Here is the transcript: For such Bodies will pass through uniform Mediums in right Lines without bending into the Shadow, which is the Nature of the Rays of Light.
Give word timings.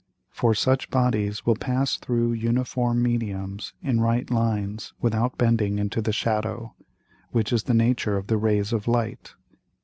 For 0.31 0.55
such 0.55 0.89
Bodies 0.89 1.45
will 1.45 1.55
pass 1.55 1.95
through 1.97 2.31
uniform 2.31 3.03
Mediums 3.03 3.73
in 3.83 4.01
right 4.01 4.27
Lines 4.31 4.93
without 4.99 5.37
bending 5.37 5.77
into 5.77 6.01
the 6.01 6.11
Shadow, 6.11 6.73
which 7.29 7.53
is 7.53 7.65
the 7.65 7.75
Nature 7.75 8.17
of 8.17 8.25
the 8.25 8.37
Rays 8.37 8.73
of 8.73 8.87
Light. 8.87 9.35